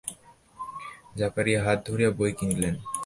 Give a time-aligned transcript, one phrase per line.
[1.19, 2.75] জাকারিয়া হাত বাড়িয়ে বই নিলেন।